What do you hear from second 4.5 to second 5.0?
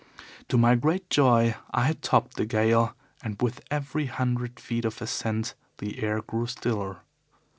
feet of